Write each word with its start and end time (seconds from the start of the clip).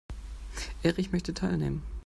Erich 0.81 1.11
möchte 1.11 1.31
teilnehmen. 1.35 1.83